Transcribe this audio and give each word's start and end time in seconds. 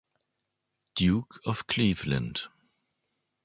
Duke 0.95 1.39
of 1.45 1.67
Cleveland. 1.67 2.47